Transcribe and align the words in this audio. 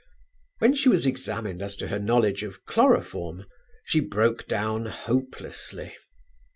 When 0.57 0.73
she 0.73 0.89
was 0.89 1.05
examined 1.05 1.61
as 1.61 1.75
to 1.75 1.89
her 1.89 1.99
knowledge 1.99 2.41
of 2.41 2.65
chloroform, 2.65 3.45
she 3.83 3.99
broke 3.99 4.47
down 4.47 4.87
hopelessly. 4.87 5.95